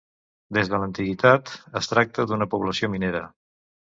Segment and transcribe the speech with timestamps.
[0.57, 1.51] Des de l’antiguitat
[1.81, 3.21] es tracta d’una població minera.